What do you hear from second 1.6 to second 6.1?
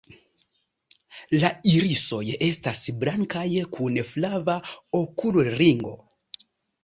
irisoj estas blankaj kun flava okulringo.